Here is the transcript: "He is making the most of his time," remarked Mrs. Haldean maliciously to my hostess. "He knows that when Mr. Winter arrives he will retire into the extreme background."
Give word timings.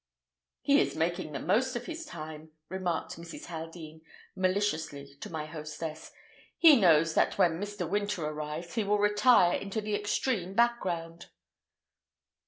"He 0.61 0.81
is 0.81 0.95
making 0.95 1.31
the 1.31 1.39
most 1.39 1.75
of 1.75 1.85
his 1.85 2.07
time," 2.07 2.53
remarked 2.69 3.17
Mrs. 3.17 3.45
Haldean 3.45 4.01
maliciously 4.35 5.13
to 5.21 5.29
my 5.29 5.45
hostess. 5.45 6.11
"He 6.57 6.75
knows 6.75 7.13
that 7.13 7.37
when 7.37 7.61
Mr. 7.61 7.87
Winter 7.87 8.25
arrives 8.25 8.73
he 8.73 8.83
will 8.83 8.97
retire 8.97 9.53
into 9.55 9.79
the 9.79 9.93
extreme 9.93 10.55
background." 10.55 11.27